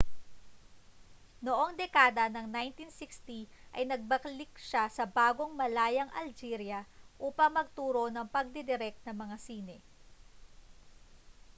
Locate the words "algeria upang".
6.21-7.51